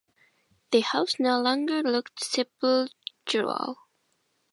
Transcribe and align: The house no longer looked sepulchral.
The 0.71 0.79
house 0.79 1.19
no 1.19 1.39
longer 1.39 1.83
looked 1.83 2.23
sepulchral. 2.25 3.77